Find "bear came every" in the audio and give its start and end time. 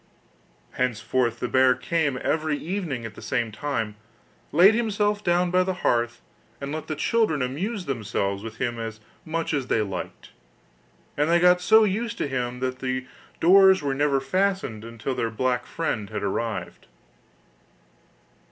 1.47-2.57